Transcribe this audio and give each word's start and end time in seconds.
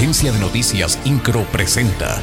Agencia 0.00 0.32
de 0.32 0.38
Noticias 0.38 0.98
Incro 1.04 1.42
presenta. 1.52 2.22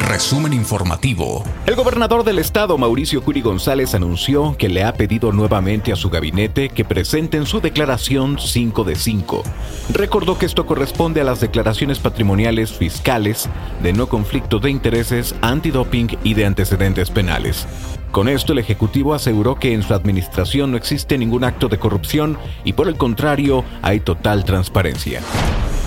Resumen 0.00 0.52
informativo. 0.52 1.44
El 1.64 1.76
gobernador 1.76 2.24
del 2.24 2.40
estado, 2.40 2.76
Mauricio 2.76 3.22
Curi 3.22 3.40
González, 3.40 3.94
anunció 3.94 4.56
que 4.58 4.68
le 4.68 4.82
ha 4.82 4.94
pedido 4.94 5.30
nuevamente 5.30 5.92
a 5.92 5.96
su 5.96 6.10
gabinete 6.10 6.70
que 6.70 6.84
presenten 6.84 7.46
su 7.46 7.60
declaración 7.60 8.36
5 8.36 8.82
de 8.82 8.96
5. 8.96 9.44
Recordó 9.90 10.36
que 10.36 10.46
esto 10.46 10.66
corresponde 10.66 11.20
a 11.20 11.24
las 11.24 11.38
declaraciones 11.38 12.00
patrimoniales 12.00 12.72
fiscales 12.72 13.48
de 13.80 13.92
no 13.92 14.08
conflicto 14.08 14.58
de 14.58 14.70
intereses, 14.70 15.36
antidoping 15.40 16.18
y 16.24 16.34
de 16.34 16.46
antecedentes 16.46 17.10
penales. 17.10 17.64
Con 18.10 18.28
esto, 18.28 18.54
el 18.54 18.58
Ejecutivo 18.58 19.14
aseguró 19.14 19.54
que 19.54 19.72
en 19.72 19.84
su 19.84 19.94
administración 19.94 20.72
no 20.72 20.76
existe 20.76 21.16
ningún 21.16 21.44
acto 21.44 21.68
de 21.68 21.78
corrupción 21.78 22.38
y 22.64 22.72
por 22.72 22.88
el 22.88 22.96
contrario, 22.96 23.64
hay 23.82 24.00
total 24.00 24.44
transparencia. 24.44 25.22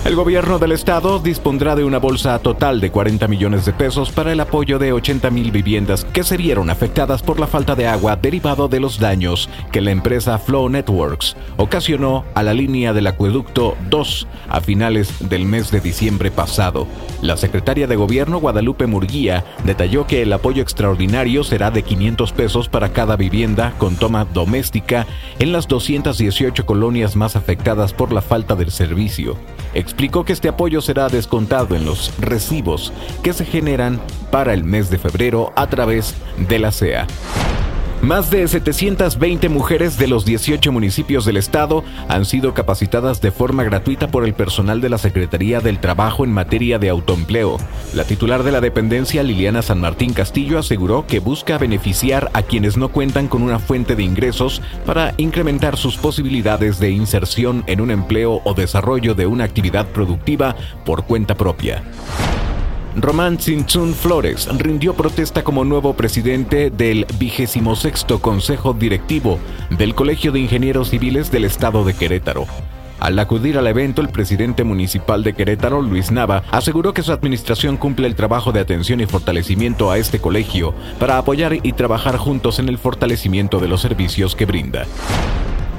El 0.02 0.16
gobierno 0.16 0.58
del 0.58 0.72
estado 0.72 1.18
dispondrá 1.18 1.76
de 1.76 1.84
una 1.84 1.98
bolsa 1.98 2.38
total 2.38 2.80
de 2.80 2.90
40 2.90 3.28
millones 3.28 3.66
de 3.66 3.74
pesos 3.74 4.10
para 4.10 4.32
el 4.32 4.40
apoyo 4.40 4.78
de 4.78 4.94
80 4.94 5.30
mil 5.30 5.50
viviendas 5.50 6.06
que 6.06 6.24
se 6.24 6.38
vieron 6.38 6.70
afectadas 6.70 7.22
por 7.22 7.38
la 7.38 7.46
falta 7.46 7.74
de 7.74 7.86
agua 7.86 8.16
derivado 8.16 8.66
de 8.66 8.80
los 8.80 8.98
daños 8.98 9.50
que 9.70 9.82
la 9.82 9.90
empresa 9.90 10.38
Flow 10.38 10.70
Networks 10.70 11.36
ocasionó 11.58 12.24
a 12.34 12.42
la 12.42 12.54
línea 12.54 12.94
del 12.94 13.08
acueducto 13.08 13.76
2 13.90 14.26
a 14.48 14.62
finales 14.62 15.28
del 15.28 15.44
mes 15.44 15.70
de 15.70 15.80
diciembre 15.80 16.30
pasado. 16.30 16.86
La 17.20 17.36
secretaria 17.36 17.86
de 17.86 17.96
Gobierno 17.96 18.40
Guadalupe 18.40 18.86
Murguía 18.86 19.44
detalló 19.64 20.06
que 20.06 20.22
el 20.22 20.32
apoyo 20.32 20.62
extraordinario 20.62 21.44
será 21.44 21.70
de 21.70 21.82
500 21.82 22.32
pesos 22.32 22.70
para 22.70 22.94
cada 22.94 23.16
vivienda 23.16 23.74
con 23.76 23.96
toma 23.96 24.24
doméstica 24.24 25.06
en 25.38 25.52
las 25.52 25.68
218 25.68 26.64
colonias 26.64 27.16
más 27.16 27.36
afectadas 27.36 27.92
por 27.92 28.12
la 28.12 28.22
falta 28.22 28.56
del 28.56 28.70
servicio 28.70 29.36
explicó 29.90 30.24
que 30.24 30.32
este 30.32 30.48
apoyo 30.48 30.80
será 30.80 31.08
descontado 31.08 31.74
en 31.74 31.84
los 31.84 32.16
recibos 32.20 32.92
que 33.24 33.32
se 33.32 33.44
generan 33.44 34.00
para 34.30 34.54
el 34.54 34.62
mes 34.62 34.88
de 34.88 34.98
febrero 34.98 35.52
a 35.56 35.66
través 35.66 36.14
de 36.48 36.60
la 36.60 36.70
CEA. 36.70 37.08
Más 38.02 38.30
de 38.30 38.48
720 38.48 39.50
mujeres 39.50 39.98
de 39.98 40.08
los 40.08 40.24
18 40.24 40.72
municipios 40.72 41.26
del 41.26 41.36
estado 41.36 41.84
han 42.08 42.24
sido 42.24 42.54
capacitadas 42.54 43.20
de 43.20 43.30
forma 43.30 43.62
gratuita 43.62 44.08
por 44.08 44.24
el 44.24 44.32
personal 44.32 44.80
de 44.80 44.88
la 44.88 44.96
Secretaría 44.96 45.60
del 45.60 45.80
Trabajo 45.80 46.24
en 46.24 46.32
materia 46.32 46.78
de 46.78 46.88
autoempleo. 46.88 47.58
La 47.92 48.04
titular 48.04 48.42
de 48.42 48.52
la 48.52 48.62
dependencia, 48.62 49.22
Liliana 49.22 49.60
San 49.60 49.82
Martín 49.82 50.14
Castillo, 50.14 50.58
aseguró 50.58 51.06
que 51.06 51.18
busca 51.18 51.58
beneficiar 51.58 52.30
a 52.32 52.42
quienes 52.42 52.78
no 52.78 52.88
cuentan 52.88 53.28
con 53.28 53.42
una 53.42 53.58
fuente 53.58 53.94
de 53.96 54.02
ingresos 54.02 54.62
para 54.86 55.12
incrementar 55.18 55.76
sus 55.76 55.98
posibilidades 55.98 56.80
de 56.80 56.90
inserción 56.90 57.64
en 57.66 57.82
un 57.82 57.90
empleo 57.90 58.40
o 58.44 58.54
desarrollo 58.54 59.14
de 59.14 59.26
una 59.26 59.44
actividad 59.44 59.86
productiva 59.88 60.56
por 60.86 61.04
cuenta 61.04 61.34
propia. 61.34 61.82
Román 62.96 63.36
Tzintzún 63.36 63.94
Flores 63.94 64.48
rindió 64.58 64.94
protesta 64.94 65.44
como 65.44 65.64
nuevo 65.64 65.94
presidente 65.94 66.70
del 66.70 67.06
26 67.18 68.04
Consejo 68.20 68.72
Directivo 68.72 69.38
del 69.70 69.94
Colegio 69.94 70.32
de 70.32 70.40
Ingenieros 70.40 70.90
Civiles 70.90 71.30
del 71.30 71.44
Estado 71.44 71.84
de 71.84 71.94
Querétaro. 71.94 72.46
Al 72.98 73.18
acudir 73.18 73.56
al 73.56 73.66
evento, 73.66 74.02
el 74.02 74.10
presidente 74.10 74.64
municipal 74.64 75.22
de 75.22 75.34
Querétaro, 75.34 75.80
Luis 75.80 76.10
Nava, 76.10 76.42
aseguró 76.50 76.92
que 76.92 77.02
su 77.02 77.12
administración 77.12 77.78
cumple 77.78 78.06
el 78.06 78.14
trabajo 78.14 78.52
de 78.52 78.60
atención 78.60 79.00
y 79.00 79.06
fortalecimiento 79.06 79.90
a 79.90 79.96
este 79.96 80.20
colegio 80.20 80.74
para 80.98 81.16
apoyar 81.16 81.54
y 81.62 81.72
trabajar 81.72 82.18
juntos 82.18 82.58
en 82.58 82.68
el 82.68 82.76
fortalecimiento 82.76 83.58
de 83.58 83.68
los 83.68 83.80
servicios 83.80 84.36
que 84.36 84.44
brinda. 84.44 84.84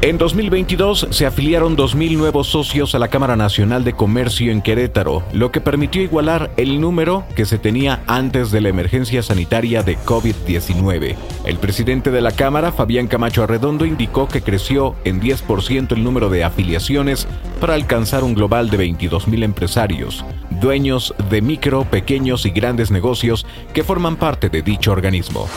En 0.04 0.18
2022 0.18 1.10
se 1.12 1.28
afiliaron 1.28 1.78
2.000 1.78 2.18
nuevos 2.18 2.48
socios 2.48 2.96
a 2.96 3.00
la 3.00 3.10
Cámara 3.10 3.36
Nacional 3.36 3.84
de 3.84 3.94
Comercio 3.94 4.52
en 4.52 4.64
Querétaro, 4.64 5.22
lo 5.32 5.52
que 5.52 5.62
permitió 5.62 6.02
igualar 6.02 6.52
el 6.58 6.82
número 6.82 7.24
que 7.36 7.46
se 7.46 7.60
tenía 7.60 8.02
antes 8.08 8.50
de 8.50 8.62
la 8.62 8.70
emergencia 8.70 9.22
sanitaria 9.22 9.84
de 9.84 10.00
COVID-19. 10.00 11.16
El 11.46 11.58
presidente 11.60 12.10
de 12.10 12.22
la 12.22 12.32
Cámara, 12.32 12.72
Fabián 12.72 13.06
Camacho 13.06 13.44
Arredondo, 13.44 13.86
indicó 13.86 14.28
que 14.28 14.42
creció 14.42 14.96
en 15.04 15.22
10% 15.22 15.92
el 15.92 16.04
número 16.04 16.32
de 16.32 16.46
afiliaciones 16.46 17.28
para 17.60 17.76
alcanzar 17.76 18.24
un 18.24 18.34
global 18.34 18.72
de 18.72 18.80
22.000 18.80 19.44
empresarios, 19.44 20.26
dueños 20.50 21.14
de 21.30 21.44
micro, 21.44 21.86
pequeños 21.86 22.48
y 22.48 22.50
grandes 22.50 22.90
negocios 22.90 23.46
que 23.72 23.84
forman 23.84 24.16
parte 24.16 24.50
de 24.50 24.64
dicho 24.64 24.92
organismo. 24.92 25.48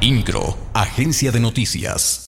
INCRO, 0.00 0.56
Agencia 0.74 1.30
de 1.30 1.38
Noticias. 1.38 2.24